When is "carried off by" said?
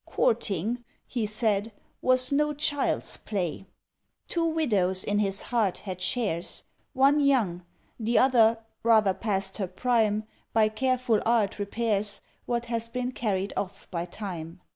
13.11-14.05